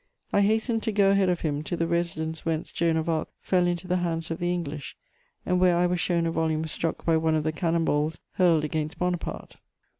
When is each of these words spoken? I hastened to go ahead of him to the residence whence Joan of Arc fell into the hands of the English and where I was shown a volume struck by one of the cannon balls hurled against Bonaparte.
I 0.33 0.41
hastened 0.41 0.81
to 0.81 0.91
go 0.91 1.11
ahead 1.11 1.29
of 1.29 1.41
him 1.41 1.61
to 1.61 1.77
the 1.77 1.85
residence 1.85 2.43
whence 2.43 2.71
Joan 2.71 2.97
of 2.97 3.07
Arc 3.07 3.27
fell 3.39 3.67
into 3.67 3.87
the 3.87 3.97
hands 3.97 4.31
of 4.31 4.39
the 4.39 4.51
English 4.51 4.97
and 5.45 5.59
where 5.59 5.77
I 5.77 5.85
was 5.85 5.99
shown 5.99 6.25
a 6.25 6.31
volume 6.31 6.65
struck 6.65 7.05
by 7.05 7.17
one 7.17 7.35
of 7.35 7.43
the 7.43 7.51
cannon 7.51 7.85
balls 7.85 8.17
hurled 8.31 8.63
against 8.63 8.97
Bonaparte. 8.97 9.57